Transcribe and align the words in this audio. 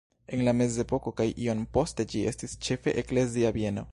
En 0.35 0.41
la 0.47 0.53
mezepoko 0.61 1.13
kaj 1.19 1.27
iom 1.45 1.61
poste 1.77 2.07
ĝi 2.13 2.25
estis 2.33 2.57
ĉefe 2.69 2.97
eklezia 3.05 3.55
bieno. 3.59 3.89